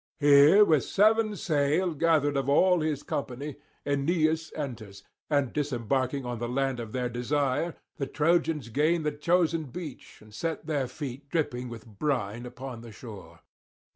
Here 0.19 0.65
with 0.65 0.83
seven 0.83 1.35
sail 1.35 1.93
gathered 1.93 2.35
of 2.35 2.49
all 2.49 2.79
his 2.79 3.03
company 3.03 3.57
Aeneas 3.85 4.51
enters; 4.55 5.03
and 5.29 5.53
disembarking 5.53 6.25
on 6.25 6.39
the 6.39 6.49
land 6.49 6.79
of 6.79 6.91
their 6.91 7.07
desire 7.07 7.75
the 7.97 8.07
Trojans 8.07 8.67
gain 8.69 9.03
the 9.03 9.11
chosen 9.11 9.65
beach, 9.65 10.17
and 10.19 10.33
set 10.33 10.65
their 10.65 10.87
feet 10.87 11.29
dripping 11.29 11.69
with 11.69 11.85
brine 11.85 12.47
upon 12.47 12.81
the 12.81 12.91
shore. 12.91 13.41